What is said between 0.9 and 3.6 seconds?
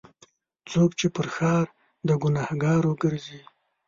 چې پر ښار د ګناهکارو ګرځي.